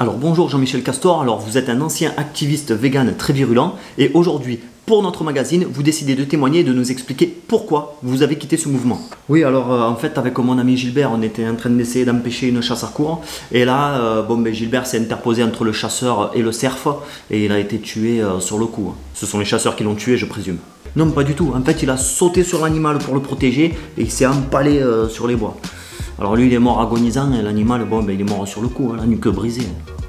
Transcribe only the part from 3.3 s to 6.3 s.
virulent et aujourd'hui pour notre magazine vous décidez de